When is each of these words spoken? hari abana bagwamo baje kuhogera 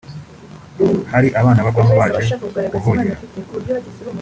hari 1.11 1.27
abana 1.39 1.65
bagwamo 1.65 1.93
baje 1.99 2.23
kuhogera 2.73 3.19